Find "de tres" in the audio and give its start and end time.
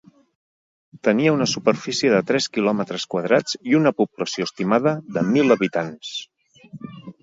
2.15-2.49